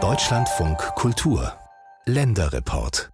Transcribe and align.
Deutschlandfunk 0.00 0.78
Kultur 0.94 1.52
Länderreport 2.04 3.10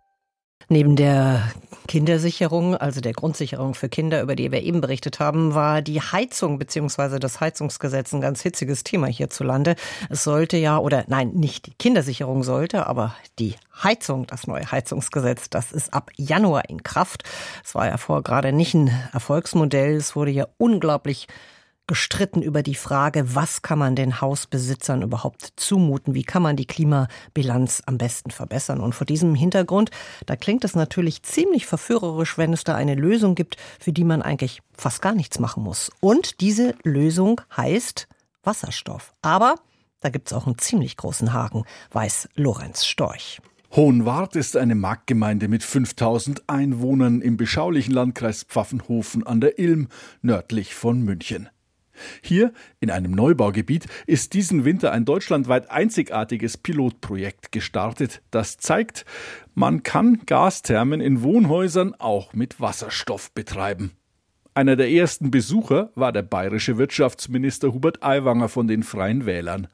Neben 0.68 0.94
der 0.94 1.42
Kindersicherung, 1.88 2.76
also 2.76 3.00
der 3.00 3.14
Grundsicherung 3.14 3.72
für 3.74 3.88
Kinder, 3.88 4.20
über 4.20 4.36
die 4.36 4.52
wir 4.52 4.62
eben 4.62 4.82
berichtet 4.82 5.20
haben, 5.20 5.54
war 5.54 5.80
die 5.80 6.02
Heizung 6.02 6.58
bzw. 6.58 7.18
das 7.18 7.40
Heizungsgesetz 7.40 8.12
ein 8.12 8.20
ganz 8.20 8.42
hitziges 8.42 8.84
Thema 8.84 9.06
hierzulande. 9.06 9.76
Es 10.10 10.22
sollte 10.22 10.58
ja, 10.58 10.76
oder 10.76 11.04
nein, 11.06 11.30
nicht 11.30 11.64
die 11.64 11.74
Kindersicherung 11.74 12.42
sollte, 12.42 12.86
aber 12.86 13.14
die 13.38 13.54
Heizung, 13.82 14.26
das 14.26 14.46
neue 14.46 14.70
Heizungsgesetz, 14.70 15.48
das 15.48 15.72
ist 15.72 15.94
ab 15.94 16.10
Januar 16.16 16.68
in 16.68 16.82
Kraft. 16.82 17.22
Es 17.64 17.74
war 17.74 17.86
ja 17.86 17.96
vorher 17.96 18.22
gerade 18.22 18.52
nicht 18.52 18.74
ein 18.74 18.90
Erfolgsmodell. 19.14 19.96
Es 19.96 20.14
wurde 20.14 20.30
ja 20.30 20.46
unglaublich 20.58 21.26
gestritten 21.86 22.42
über 22.42 22.62
die 22.62 22.74
Frage, 22.74 23.34
was 23.34 23.62
kann 23.62 23.78
man 23.78 23.94
den 23.96 24.20
Hausbesitzern 24.20 25.02
überhaupt 25.02 25.52
zumuten? 25.56 26.14
Wie 26.14 26.22
kann 26.22 26.42
man 26.42 26.56
die 26.56 26.66
Klimabilanz 26.66 27.82
am 27.86 27.98
besten 27.98 28.30
verbessern? 28.30 28.80
Und 28.80 28.94
vor 28.94 29.06
diesem 29.06 29.34
Hintergrund, 29.34 29.90
da 30.26 30.36
klingt 30.36 30.64
es 30.64 30.74
natürlich 30.74 31.22
ziemlich 31.22 31.66
verführerisch, 31.66 32.38
wenn 32.38 32.52
es 32.52 32.64
da 32.64 32.74
eine 32.74 32.94
Lösung 32.94 33.34
gibt, 33.34 33.56
für 33.78 33.92
die 33.92 34.04
man 34.04 34.22
eigentlich 34.22 34.60
fast 34.72 35.02
gar 35.02 35.14
nichts 35.14 35.38
machen 35.38 35.62
muss. 35.62 35.90
Und 36.00 36.40
diese 36.40 36.74
Lösung 36.84 37.40
heißt 37.56 38.08
Wasserstoff. 38.42 39.14
Aber 39.22 39.56
da 40.00 40.10
gibt 40.10 40.28
es 40.28 40.32
auch 40.32 40.46
einen 40.46 40.58
ziemlich 40.58 40.96
großen 40.96 41.32
Haken, 41.32 41.64
weiß 41.92 42.28
Lorenz 42.34 42.84
Storch. 42.84 43.40
Hohenwart 43.72 44.36
ist 44.36 44.56
eine 44.56 44.76
Marktgemeinde 44.76 45.48
mit 45.48 45.64
5000 45.64 46.48
Einwohnern 46.48 47.20
im 47.20 47.36
beschaulichen 47.36 47.92
Landkreis 47.92 48.44
Pfaffenhofen 48.44 49.26
an 49.26 49.40
der 49.40 49.58
Ilm, 49.58 49.88
nördlich 50.22 50.76
von 50.76 51.02
München. 51.02 51.48
Hier 52.22 52.52
in 52.80 52.90
einem 52.90 53.12
Neubaugebiet 53.12 53.86
ist 54.06 54.34
diesen 54.34 54.64
Winter 54.64 54.92
ein 54.92 55.04
deutschlandweit 55.04 55.70
einzigartiges 55.70 56.56
Pilotprojekt 56.56 57.52
gestartet, 57.52 58.22
das 58.30 58.58
zeigt, 58.58 59.04
man 59.54 59.82
kann 59.82 60.22
Gasthermen 60.26 61.00
in 61.00 61.22
Wohnhäusern 61.22 61.94
auch 61.98 62.32
mit 62.32 62.60
Wasserstoff 62.60 63.32
betreiben. 63.32 63.92
Einer 64.56 64.76
der 64.76 64.88
ersten 64.88 65.32
Besucher 65.32 65.90
war 65.96 66.12
der 66.12 66.22
bayerische 66.22 66.78
Wirtschaftsminister 66.78 67.74
Hubert 67.74 68.04
Aiwanger 68.04 68.48
von 68.48 68.68
den 68.68 68.84
Freien 68.84 69.26
Wählern. 69.26 69.66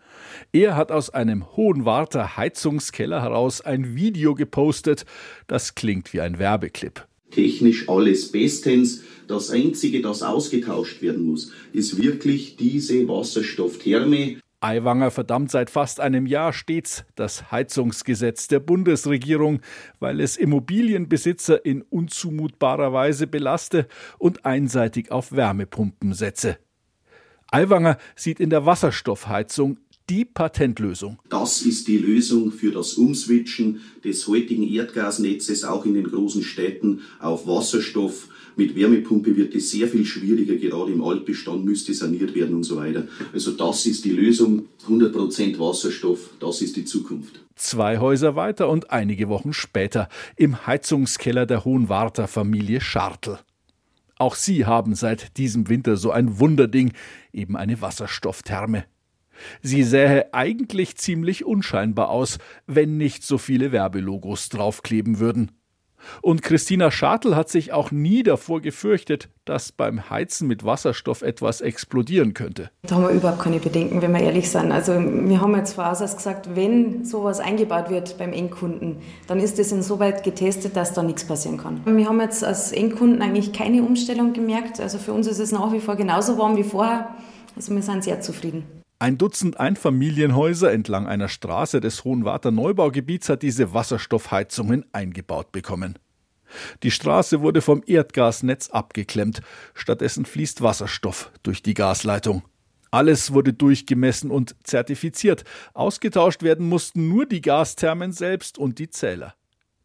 Er 0.52 0.74
hat 0.74 0.91
aus 0.91 1.10
einem 1.10 1.54
Hohenwarter 1.54 2.38
Heizungskeller 2.38 3.20
heraus 3.20 3.60
ein 3.60 3.94
Video 3.94 4.34
gepostet, 4.34 5.04
das 5.48 5.74
klingt 5.74 6.14
wie 6.14 6.22
ein 6.22 6.38
Werbeclip 6.38 7.06
technisch 7.30 7.88
alles 7.88 8.30
bestens. 8.32 9.02
Das 9.26 9.50
Einzige, 9.50 10.02
das 10.02 10.22
ausgetauscht 10.22 11.02
werden 11.02 11.24
muss, 11.24 11.52
ist 11.72 12.02
wirklich 12.02 12.56
diese 12.56 13.06
Wasserstofftherme. 13.08 14.38
Aiwanger 14.62 15.10
verdammt 15.10 15.50
seit 15.50 15.70
fast 15.70 16.00
einem 16.00 16.26
Jahr 16.26 16.52
stets 16.52 17.04
das 17.14 17.50
Heizungsgesetz 17.50 18.46
der 18.48 18.60
Bundesregierung, 18.60 19.60
weil 20.00 20.20
es 20.20 20.36
Immobilienbesitzer 20.36 21.64
in 21.64 21.80
unzumutbarer 21.82 22.92
Weise 22.92 23.26
belaste 23.26 23.86
und 24.18 24.44
einseitig 24.44 25.10
auf 25.10 25.32
Wärmepumpen 25.32 26.12
setze. 26.12 26.58
Aiwanger 27.50 27.96
sieht 28.14 28.38
in 28.38 28.50
der 28.50 28.66
Wasserstoffheizung 28.66 29.78
die 30.11 30.25
Patentlösung. 30.25 31.20
Das 31.28 31.62
ist 31.62 31.86
die 31.86 31.97
Lösung 31.97 32.50
für 32.50 32.72
das 32.72 32.94
Umswitchen 32.94 33.80
des 34.05 34.27
heutigen 34.27 34.64
Erdgasnetzes 34.64 35.62
auch 35.62 35.86
in 35.86 35.94
den 35.94 36.05
großen 36.05 36.42
Städten 36.42 37.03
auf 37.20 37.47
Wasserstoff. 37.47 38.28
Mit 38.56 38.75
Wärmepumpe 38.75 39.36
wird 39.36 39.55
es 39.55 39.70
sehr 39.70 39.86
viel 39.86 40.05
schwieriger, 40.05 40.56
gerade 40.56 40.91
im 40.91 41.03
Altbestand 41.03 41.64
müsste 41.64 41.94
saniert 41.94 42.34
werden 42.34 42.56
und 42.56 42.64
so 42.64 42.77
weiter. 42.77 43.06
Also 43.33 43.53
das 43.53 43.86
ist 43.86 44.05
die 44.05 44.11
Lösung, 44.11 44.66
100% 44.88 45.61
Wasserstoff, 45.61 46.31
das 46.41 46.61
ist 46.61 46.77
die 46.77 46.84
Zukunft. 46.84 47.41
Zwei 47.55 47.98
Häuser 47.98 48.34
weiter 48.34 48.69
und 48.69 48.91
einige 48.91 49.28
Wochen 49.28 49.53
später 49.53 50.08
im 50.34 50.66
Heizungskeller 50.66 51.47
der 51.47 51.64
Hohenwarter 51.64 52.27
Familie 52.27 52.81
Schartl. 52.81 53.38
Auch 54.19 54.34
sie 54.34 54.66
haben 54.66 54.97
seit 54.97 55.37
diesem 55.38 55.69
Winter 55.69 55.97
so 55.97 56.10
ein 56.10 56.41
Wunderding, 56.41 56.93
eben 57.32 57.56
eine 57.56 57.81
Wasserstofftherme. 57.81 58.84
Sie 59.62 59.82
sähe 59.82 60.32
eigentlich 60.32 60.96
ziemlich 60.96 61.44
unscheinbar 61.44 62.10
aus, 62.10 62.38
wenn 62.66 62.96
nicht 62.96 63.24
so 63.24 63.38
viele 63.38 63.72
Werbelogos 63.72 64.48
draufkleben 64.48 65.18
würden. 65.18 65.50
Und 66.22 66.42
Christina 66.42 66.90
Schartl 66.90 67.36
hat 67.36 67.48
sich 67.48 67.72
auch 67.72 67.90
nie 67.90 68.22
davor 68.22 68.60
gefürchtet, 68.60 69.28
dass 69.44 69.72
beim 69.72 70.10
Heizen 70.10 70.46
mit 70.48 70.64
Wasserstoff 70.64 71.22
etwas 71.22 71.60
explodieren 71.60 72.34
könnte. 72.34 72.70
Da 72.82 72.96
haben 72.96 73.02
wir 73.02 73.10
überhaupt 73.10 73.42
keine 73.42 73.58
Bedenken, 73.58 74.02
wenn 74.02 74.12
wir 74.12 74.20
ehrlich 74.20 74.50
sind. 74.50 74.72
Also 74.72 74.92
wir 74.92 75.40
haben 75.40 75.54
jetzt 75.56 75.74
vor 75.74 75.90
Ausers 75.90 76.16
gesagt, 76.16 76.54
wenn 76.54 77.04
sowas 77.04 77.40
eingebaut 77.40 77.90
wird 77.90 78.18
beim 78.18 78.32
Endkunden, 78.32 78.96
dann 79.26 79.40
ist 79.40 79.58
das 79.58 79.72
insoweit 79.72 80.22
getestet, 80.22 80.76
dass 80.76 80.92
da 80.92 81.02
nichts 81.02 81.24
passieren 81.24 81.58
kann. 81.58 81.80
Wir 81.84 82.06
haben 82.06 82.20
jetzt 82.20 82.44
als 82.44 82.72
Endkunden 82.72 83.22
eigentlich 83.22 83.52
keine 83.52 83.82
Umstellung 83.82 84.32
gemerkt. 84.32 84.80
Also 84.80 84.98
für 84.98 85.12
uns 85.12 85.26
ist 85.26 85.38
es 85.38 85.52
nach 85.52 85.72
wie 85.72 85.80
vor 85.80 85.96
genauso 85.96 86.38
warm 86.38 86.56
wie 86.56 86.64
vorher. 86.64 87.08
Also 87.56 87.74
wir 87.74 87.82
sind 87.82 88.04
sehr 88.04 88.20
zufrieden. 88.20 88.79
Ein 89.03 89.16
Dutzend 89.16 89.59
Einfamilienhäuser 89.59 90.71
entlang 90.71 91.06
einer 91.06 91.28
Straße 91.28 91.81
des 91.81 92.05
Hohenwarter 92.05 92.50
Neubaugebiets 92.50 93.31
hat 93.31 93.43
diese 93.43 93.72
Wasserstoffheizungen 93.72 94.84
eingebaut 94.93 95.53
bekommen. 95.53 95.99
Die 96.83 96.91
Straße 96.91 97.41
wurde 97.41 97.62
vom 97.62 97.83
Erdgasnetz 97.87 98.69
abgeklemmt, 98.69 99.41
stattdessen 99.72 100.27
fließt 100.27 100.61
Wasserstoff 100.61 101.33
durch 101.43 101.62
die 101.62 101.72
Gasleitung. 101.72 102.43
Alles 102.91 103.33
wurde 103.33 103.55
durchgemessen 103.55 104.31
und 104.31 104.55
zertifiziert. 104.65 105.44
Ausgetauscht 105.72 106.43
werden 106.43 106.69
mussten 106.69 107.09
nur 107.09 107.25
die 107.25 107.41
Gasthermen 107.41 108.12
selbst 108.12 108.59
und 108.59 108.78
die 108.78 108.91
Zähler. 108.91 109.32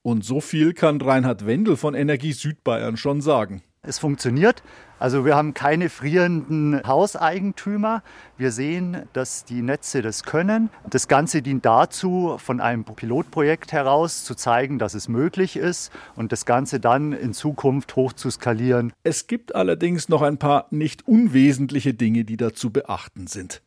Und 0.02 0.26
so 0.26 0.42
viel 0.42 0.74
kann 0.74 1.00
Reinhard 1.00 1.46
Wendel 1.46 1.78
von 1.78 1.94
Energie 1.94 2.34
Südbayern 2.34 2.98
schon 2.98 3.22
sagen. 3.22 3.64
Es 3.82 3.98
funktioniert. 3.98 4.62
Also 4.98 5.26
wir 5.26 5.36
haben 5.36 5.54
keine 5.54 5.90
frierenden 5.90 6.82
Hauseigentümer. 6.86 8.02
Wir 8.38 8.52
sehen, 8.52 9.04
dass 9.14 9.44
die 9.44 9.62
Netze 9.62 10.02
das 10.02 10.24
können. 10.24 10.70
Das 10.90 11.08
Ganze 11.08 11.42
dient 11.42 11.66
dazu, 11.66 12.38
von 12.38 12.62
einem 12.62 12.86
Pilotprojekt 12.86 13.74
heraus 13.74 14.24
zu 14.24 14.36
zeigen, 14.36 14.80
dass 14.80 14.94
es 14.94 15.10
möglich 15.10 15.58
ist 15.58 15.92
und 16.16 16.32
das 16.32 16.46
Ganze 16.46 16.80
dann 16.80 17.12
in 17.12 17.34
Zukunft 17.34 17.96
hoch 17.96 18.14
zu 18.14 18.30
skalieren. 18.30 18.94
Es 19.04 19.28
gibt 19.28 19.54
allerdings 19.54 20.08
noch 20.08 20.22
ein 20.22 20.38
paar 20.38 20.68
nicht 20.72 21.08
unwesentliche 21.08 21.94
Dinge, 21.94 22.24
die 22.24 22.38
dazu 22.38 22.70
beachten 22.70 23.28
sind. 23.28 23.62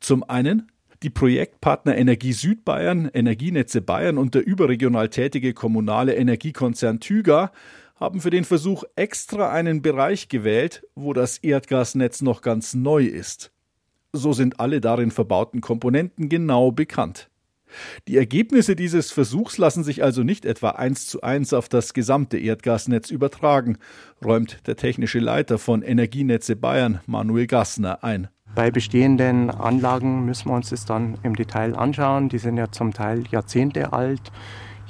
Zum 0.00 0.28
einen 0.28 0.70
die 1.02 1.10
Projektpartner 1.10 1.96
Energie 1.96 2.32
Südbayern, 2.32 3.10
Energienetze 3.12 3.82
Bayern 3.82 4.18
und 4.18 4.34
der 4.34 4.46
überregional 4.46 5.10
tätige 5.10 5.52
kommunale 5.52 6.14
Energiekonzern 6.14 7.00
Tüga 7.00 7.52
haben 7.96 8.20
für 8.20 8.30
den 8.30 8.44
Versuch 8.44 8.84
extra 8.94 9.50
einen 9.50 9.82
Bereich 9.82 10.28
gewählt, 10.28 10.86
wo 10.94 11.12
das 11.12 11.38
Erdgasnetz 11.38 12.22
noch 12.22 12.42
ganz 12.42 12.74
neu 12.74 13.04
ist. 13.04 13.50
So 14.12 14.32
sind 14.32 14.60
alle 14.60 14.80
darin 14.80 15.10
verbauten 15.10 15.60
Komponenten 15.60 16.28
genau 16.28 16.70
bekannt. 16.70 17.28
Die 18.06 18.16
Ergebnisse 18.16 18.76
dieses 18.76 19.10
Versuchs 19.10 19.58
lassen 19.58 19.82
sich 19.82 20.02
also 20.02 20.22
nicht 20.22 20.44
etwa 20.44 20.70
eins 20.70 21.06
zu 21.06 21.22
eins 21.22 21.52
auf 21.52 21.68
das 21.68 21.94
gesamte 21.94 22.38
Erdgasnetz 22.38 23.10
übertragen, 23.10 23.78
räumt 24.24 24.66
der 24.66 24.76
technische 24.76 25.18
Leiter 25.18 25.58
von 25.58 25.82
Energienetze 25.82 26.56
Bayern, 26.56 27.00
Manuel 27.06 27.46
Gassner, 27.46 28.04
ein. 28.04 28.28
Bei 28.54 28.70
bestehenden 28.70 29.50
Anlagen 29.50 30.24
müssen 30.24 30.48
wir 30.48 30.54
uns 30.54 30.70
das 30.70 30.86
dann 30.86 31.18
im 31.22 31.34
Detail 31.34 31.76
anschauen. 31.76 32.30
Die 32.30 32.38
sind 32.38 32.56
ja 32.56 32.70
zum 32.70 32.94
Teil 32.94 33.24
Jahrzehnte 33.30 33.92
alt. 33.92 34.32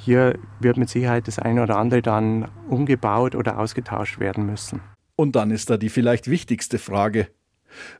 Hier 0.07 0.39
wird 0.61 0.77
mit 0.77 0.87
Sicherheit 0.87 1.27
das 1.27 1.37
eine 1.37 1.61
oder 1.63 1.75
andere 1.75 2.01
dann 2.01 2.47
umgebaut 2.69 3.35
oder 3.35 3.59
ausgetauscht 3.59 4.21
werden 4.21 4.45
müssen. 4.45 4.79
Und 5.17 5.35
dann 5.35 5.51
ist 5.51 5.69
da 5.69 5.75
die 5.75 5.89
vielleicht 5.89 6.29
wichtigste 6.29 6.79
Frage. 6.79 7.27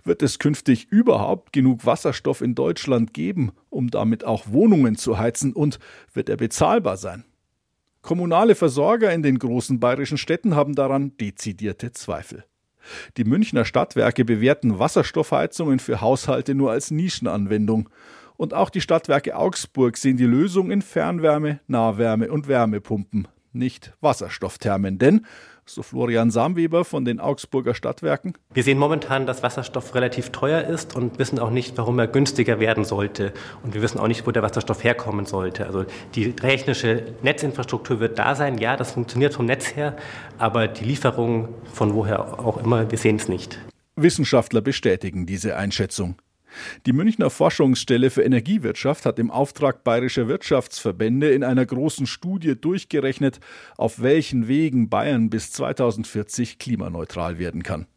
Wird 0.06 0.22
es 0.22 0.40
künftig 0.40 0.90
überhaupt 0.90 1.52
genug 1.52 1.86
Wasserstoff 1.86 2.40
in 2.40 2.56
Deutschland 2.56 3.14
geben, 3.14 3.52
um 3.70 3.92
damit 3.92 4.24
auch 4.24 4.46
Wohnungen 4.48 4.96
zu 4.96 5.18
heizen 5.18 5.52
und 5.52 5.80
wird 6.14 6.30
er 6.30 6.38
bezahlbar 6.38 6.96
sein? 6.96 7.26
Kommunale 8.02 8.56
Versorger 8.56 9.12
in 9.12 9.22
den 9.22 9.38
großen 9.38 9.82
bayerischen 9.82 10.18
Städten 10.18 10.56
haben 10.56 10.76
daran 10.76 11.12
dezidierte 11.18 11.92
Zweifel. 11.92 12.46
Die 13.18 13.26
Münchner 13.26 13.66
Stadtwerke 13.66 14.24
bewerten 14.24 14.80
Wasserstoffheizungen 14.80 15.80
für 15.80 16.00
Haushalte 16.00 16.56
nur 16.56 16.72
als 16.72 16.90
Nischenanwendung 16.90 17.90
und 18.38 18.54
auch 18.54 18.70
die 18.70 18.82
Stadtwerke 18.82 19.36
Augsburg 19.36 19.98
sehen 19.98 20.18
die 20.18 20.26
Lösung 20.26 20.72
in 20.72 20.82
Fernwärme, 20.82 21.60
Nahwärme 21.68 22.32
und 22.32 22.48
Wärmepumpen, 22.48 23.28
nicht 23.52 23.94
Wasserstoffthermen. 24.00 25.00
Denn, 25.00 25.26
so 25.66 25.84
Florian 25.84 26.32
Samweber 26.32 26.86
von 26.86 27.04
den 27.04 27.20
Augsburger 27.20 27.74
Stadtwerken. 27.74 28.34
Wir 28.54 28.64
sehen 28.64 28.78
momentan, 28.78 29.26
dass 29.26 29.44
Wasserstoff 29.44 29.96
relativ 29.96 30.30
teuer 30.30 30.62
ist 30.62 30.96
und 30.96 31.20
wissen 31.20 31.40
auch 31.40 31.50
nicht, 31.50 31.78
warum 31.78 32.00
er 32.00 32.08
günstiger 32.08 32.60
werden 32.60 32.86
sollte. 32.86 33.34
Und 33.64 33.74
wir 33.74 33.82
wissen 33.82 34.00
auch 34.00 34.08
nicht, 34.08 34.26
wo 34.26 34.32
der 34.32 34.44
Wasserstoff 34.44 34.84
herkommen 34.84 35.26
sollte. 35.26 35.66
Also 35.66 35.86
die 36.16 36.34
technische 36.34 37.04
Netzinfrastruktur 37.22 38.00
wird 38.00 38.18
da 38.18 38.36
sein. 38.36 38.58
Ja, 38.60 38.78
das 38.78 38.92
funktioniert 38.92 39.34
vom 39.34 39.46
Netz 39.46 39.76
her. 39.76 39.98
Aber 40.38 40.68
die 40.68 40.86
Lieferung 40.86 41.50
von 41.74 41.94
woher 41.94 42.40
auch 42.40 42.58
immer, 42.58 42.90
wir 42.90 42.98
sehen 42.98 43.18
es 43.18 43.28
nicht. 43.28 43.60
Wissenschaftler 43.96 44.62
bestätigen 44.62 45.26
diese 45.26 45.58
Einschätzung. 45.58 46.16
Die 46.86 46.94
Münchner 46.94 47.30
Forschungsstelle 47.30 48.10
für 48.10 48.24
Energiewirtschaft 48.24 49.06
hat 49.06 49.20
im 49.20 49.32
Auftrag 49.32 49.84
bayerischer 49.84 50.28
Wirtschaftsverbände 50.28 51.32
in 51.32 51.44
einer 51.44 51.66
großen 51.66 52.08
Studie 52.08 52.60
durchgerechnet, 52.60 53.40
auf 53.78 54.02
welchen 54.02 54.48
Wegen 54.48 54.90
Bayern 54.90 55.30
bis 55.30 55.52
2040 55.52 56.60
klimaneutral 56.60 57.40
werden 57.40 57.64
kann 57.64 57.88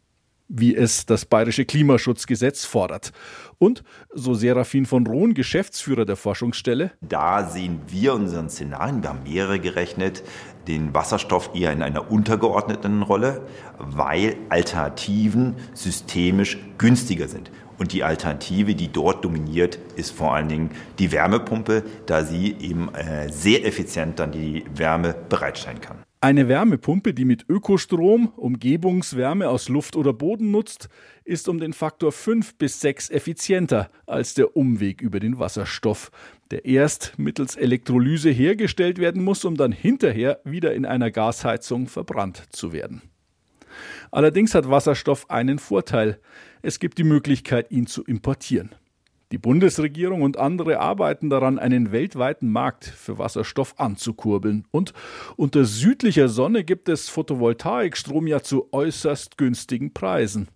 wie 0.53 0.75
es 0.75 1.05
das 1.05 1.25
bayerische 1.25 1.65
Klimaschutzgesetz 1.65 2.65
fordert. 2.65 3.11
Und, 3.57 3.83
so 4.13 4.33
Serafin 4.33 4.85
von 4.85 5.07
Rohn, 5.07 5.33
Geschäftsführer 5.33 6.05
der 6.05 6.17
Forschungsstelle, 6.17 6.91
da 7.01 7.47
sehen 7.47 7.79
wir 7.87 8.13
unseren 8.13 8.49
Szenarien, 8.49 9.01
wir 9.01 9.09
haben 9.09 9.23
mehrere 9.23 9.59
gerechnet, 9.59 10.23
den 10.67 10.93
Wasserstoff 10.93 11.51
eher 11.55 11.71
in 11.71 11.81
einer 11.81 12.11
untergeordneten 12.11 13.01
Rolle, 13.01 13.47
weil 13.77 14.35
Alternativen 14.49 15.55
systemisch 15.73 16.57
günstiger 16.77 17.27
sind. 17.27 17.49
Und 17.81 17.93
die 17.93 18.03
Alternative, 18.03 18.75
die 18.75 18.91
dort 18.91 19.25
dominiert, 19.25 19.79
ist 19.95 20.11
vor 20.11 20.35
allen 20.35 20.47
Dingen 20.47 20.69
die 20.99 21.11
Wärmepumpe, 21.11 21.81
da 22.05 22.23
sie 22.23 22.55
eben 22.59 22.93
äh, 22.93 23.27
sehr 23.31 23.65
effizient 23.65 24.19
dann 24.19 24.31
die 24.31 24.63
Wärme 24.75 25.15
bereitstellen 25.29 25.81
kann. 25.81 25.97
Eine 26.21 26.47
Wärmepumpe, 26.47 27.15
die 27.15 27.25
mit 27.25 27.49
Ökostrom 27.49 28.27
Umgebungswärme 28.35 29.49
aus 29.49 29.67
Luft 29.67 29.95
oder 29.95 30.13
Boden 30.13 30.51
nutzt, 30.51 30.89
ist 31.23 31.49
um 31.49 31.59
den 31.59 31.73
Faktor 31.73 32.11
5 32.11 32.53
bis 32.59 32.81
6 32.81 33.09
effizienter 33.09 33.89
als 34.05 34.35
der 34.35 34.55
Umweg 34.55 35.01
über 35.01 35.19
den 35.19 35.39
Wasserstoff, 35.39 36.11
der 36.51 36.65
erst 36.65 37.17
mittels 37.17 37.55
Elektrolyse 37.55 38.29
hergestellt 38.29 38.99
werden 38.99 39.23
muss, 39.23 39.43
um 39.43 39.57
dann 39.57 39.71
hinterher 39.71 40.39
wieder 40.43 40.75
in 40.75 40.85
einer 40.85 41.09
Gasheizung 41.09 41.87
verbrannt 41.87 42.43
zu 42.51 42.73
werden. 42.73 43.01
Allerdings 44.11 44.55
hat 44.55 44.69
Wasserstoff 44.69 45.29
einen 45.29 45.59
Vorteil. 45.59 46.19
Es 46.61 46.79
gibt 46.79 46.97
die 46.97 47.03
Möglichkeit, 47.03 47.71
ihn 47.71 47.87
zu 47.87 48.03
importieren. 48.03 48.75
Die 49.31 49.37
Bundesregierung 49.37 50.23
und 50.23 50.37
andere 50.37 50.79
arbeiten 50.79 51.29
daran, 51.29 51.57
einen 51.57 51.93
weltweiten 51.93 52.51
Markt 52.51 52.83
für 52.83 53.17
Wasserstoff 53.17 53.75
anzukurbeln. 53.77 54.65
Und 54.71 54.93
unter 55.37 55.63
südlicher 55.63 56.27
Sonne 56.27 56.65
gibt 56.65 56.89
es 56.89 57.07
Photovoltaikstrom 57.07 58.27
ja 58.27 58.41
zu 58.41 58.67
äußerst 58.73 59.37
günstigen 59.37 59.93
Preisen. 59.93 60.49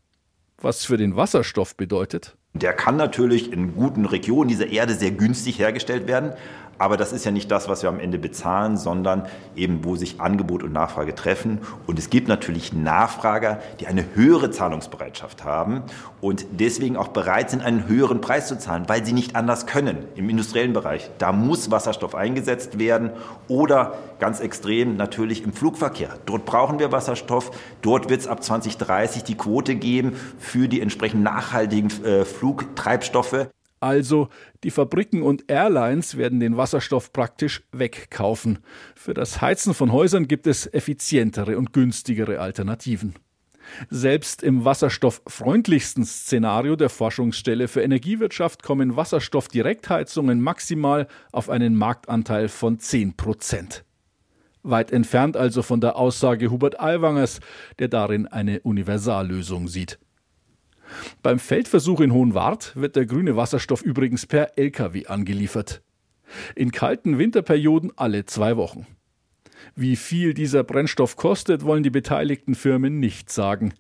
Was 0.58 0.84
für 0.84 0.98
den 0.98 1.16
Wasserstoff 1.16 1.78
bedeutet? 1.78 2.36
Der 2.54 2.74
kann 2.74 2.98
natürlich 2.98 3.52
in 3.52 3.76
guten 3.76 4.06
Regionen 4.06 4.50
dieser 4.50 4.68
Erde 4.68 4.94
sehr 4.94 5.12
günstig 5.12 5.60
hergestellt 5.60 6.08
werden, 6.08 6.34
aber 6.78 6.98
das 6.98 7.14
ist 7.14 7.26
ja 7.26 7.32
nicht 7.32 7.52
das, 7.52 7.70
was 7.70 7.84
wir 7.84 7.90
am 7.90 8.00
Ende 8.00 8.18
bezahlen, 8.18 8.78
sondern 8.78 9.28
eben, 9.56 9.84
wo 9.84 9.96
sich 9.96 10.20
Angebot 10.20 10.64
und 10.64 10.74
Nachfrage 10.74 11.16
treffen. 11.16 11.60
Und 11.88 12.00
es 12.00 12.10
gibt 12.10 12.28
natürlich 12.28 12.74
Nachfrager, 12.74 13.60
die 13.80 13.88
eine 13.88 14.06
höhere 14.14 14.52
Zahlungsbereitschaft 14.52 15.44
haben 15.44 15.84
und 16.22 16.46
deswegen 16.52 16.98
auch 16.98 17.10
bereit 17.10 17.50
sind, 17.50 17.64
einen 17.64 17.88
höheren 17.88 18.22
Preis 18.22 18.48
zu 18.48 18.58
zahlen, 18.58 18.86
weil 18.88 19.06
sie 19.06 19.14
nicht 19.14 19.36
anders 19.36 19.66
können 19.66 20.06
im 20.16 20.30
industriellen 20.30 20.74
Bereich. 20.74 21.10
Da 21.18 21.32
muss 21.32 21.72
Wasserstoff 21.72 22.16
eingesetzt 22.16 22.80
werden 22.80 23.12
oder 23.48 23.94
ganz 24.20 24.40
extrem 24.40 24.98
natürlich 24.98 25.44
im 25.44 25.54
Flugverkehr. 25.54 26.10
Dort 26.26 26.46
brauchen 26.46 26.80
wir 26.80 26.92
Wasserstoff. 26.92 27.52
Dort 27.82 28.10
wird 28.10 28.22
es 28.22 28.28
ab 28.28 28.44
2030 28.44 29.24
die 29.24 29.36
Quote 29.36 29.76
geben 29.76 30.14
für 30.40 30.68
die 30.68 30.82
entsprechend 30.82 31.24
nachhaltigen 31.24 31.92
äh, 32.04 32.26
Flugtreibstoffe. 32.26 33.48
Also 33.80 34.30
die 34.64 34.72
Fabriken 34.72 35.22
und 35.22 35.50
Airlines 35.50 36.18
werden 36.18 36.40
den 36.40 36.58
Wasserstoff 36.58 37.14
praktisch 37.14 37.64
wegkaufen. 37.72 38.60
Für 38.96 39.14
das 39.14 39.42
Heizen 39.42 39.74
von 39.74 39.92
Häusern 39.92 40.28
gibt 40.28 40.48
es 40.48 40.72
effizientere 40.74 41.58
und 41.58 41.74
günstigere 41.74 42.40
Alternativen. 42.40 43.16
Selbst 43.90 44.44
im 44.44 44.64
wasserstofffreundlichsten 44.64 46.06
Szenario 46.06 46.76
der 46.76 46.90
Forschungsstelle 46.90 47.68
für 47.68 47.82
Energiewirtschaft 47.82 48.64
kommen 48.64 48.96
Wasserstoffdirektheizungen 48.96 50.42
maximal 50.42 51.08
auf 51.32 51.50
einen 51.50 51.76
Marktanteil 51.76 52.48
von 52.48 52.80
10 52.80 53.18
Prozent. 53.18 53.84
Weit 54.64 54.92
entfernt 54.92 55.38
also 55.38 55.62
von 55.62 55.80
der 55.80 55.96
Aussage 55.96 56.50
Hubert 56.50 56.80
Aiwangers, 56.80 57.40
der 57.78 57.88
darin 57.88 58.28
eine 58.28 58.62
Universallösung 58.62 59.68
sieht. 59.68 60.00
Beim 61.24 61.40
Feldversuch 61.40 62.02
in 62.02 62.14
Hohenwart 62.14 62.76
wird 62.76 62.96
der 62.96 63.06
grüne 63.06 63.36
Wasserstoff 63.36 63.82
übrigens 63.82 64.26
per 64.26 64.58
Lkw 64.58 65.08
angeliefert. 65.08 65.82
In 66.56 66.72
kalten 66.72 67.18
Winterperioden 67.18 67.92
alle 67.96 68.26
zwei 68.26 68.58
Wochen. 68.58 68.88
Wie 69.76 69.96
viel 69.96 70.34
dieser 70.34 70.64
Brennstoff 70.64 71.16
kostet, 71.16 71.64
wollen 71.64 71.84
die 71.84 71.90
beteiligten 71.90 72.56
Firmen 72.56 73.00
nicht 73.00 73.32
sagen. 73.32 73.74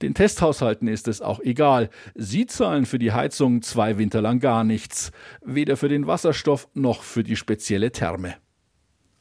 Den 0.00 0.14
Testhaushalten 0.14 0.86
ist 0.86 1.08
es 1.08 1.20
auch 1.20 1.40
egal. 1.40 1.90
Sie 2.14 2.46
zahlen 2.46 2.86
für 2.86 3.00
die 3.00 3.12
Heizung 3.12 3.62
zwei 3.62 3.98
Winter 3.98 4.22
lang 4.22 4.38
gar 4.38 4.62
nichts, 4.62 5.10
weder 5.44 5.76
für 5.76 5.88
den 5.88 6.06
Wasserstoff 6.06 6.68
noch 6.74 7.02
für 7.02 7.24
die 7.24 7.36
spezielle 7.36 7.90
Therme. 7.90 8.36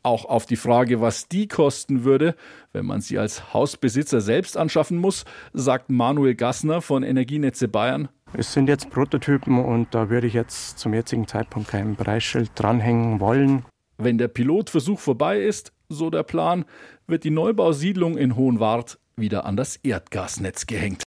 Auch 0.08 0.24
auf 0.24 0.46
die 0.46 0.56
Frage, 0.56 1.02
was 1.02 1.28
die 1.28 1.50
kosten 1.50 2.06
würde, 2.06 2.34
wenn 2.72 2.86
man 2.86 3.02
sie 3.02 3.20
als 3.20 3.54
Hausbesitzer 3.54 4.22
selbst 4.22 4.56
anschaffen 4.56 5.00
muss, 5.00 5.26
sagt 5.52 5.90
Manuel 5.90 6.34
Gassner 6.34 6.82
von 6.82 7.04
Energienetze 7.04 7.68
Bayern. 7.68 8.08
Es 8.32 8.54
sind 8.54 8.70
jetzt 8.70 8.90
Prototypen 8.90 9.62
und 9.62 9.94
da 9.94 10.10
würde 10.10 10.28
ich 10.28 10.34
jetzt 10.34 10.80
zum 10.80 10.94
jetzigen 10.94 11.28
Zeitpunkt 11.28 11.68
kein 11.68 11.98
Preisschild 11.98 12.52
dranhängen 12.56 13.20
wollen. 13.20 13.66
Wenn 13.98 14.18
der 14.18 14.30
Pilotversuch 14.30 15.00
vorbei 15.02 15.42
ist, 15.42 15.74
so 15.90 16.10
der 16.10 16.24
Plan, 16.24 16.64
wird 17.06 17.26
die 17.26 17.30
Neubausiedlung 17.30 18.18
in 18.18 18.38
Hohenwart 18.38 19.00
wieder 19.18 19.44
an 19.46 19.58
das 19.58 19.76
Erdgasnetz 19.76 20.68
gehängt. 20.68 21.04